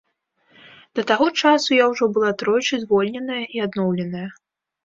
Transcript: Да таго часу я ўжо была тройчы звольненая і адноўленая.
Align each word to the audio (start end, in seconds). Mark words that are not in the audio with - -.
Да 0.99 1.03
таго 1.11 1.27
часу 1.43 1.69
я 1.77 1.85
ўжо 1.93 2.05
была 2.15 2.31
тройчы 2.43 2.75
звольненая 2.87 3.45
і 3.59 3.65
адноўленая. 3.67 4.27